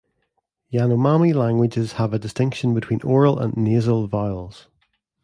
[0.73, 4.67] Yanomami languages have a distinction between oral and nasal vowels.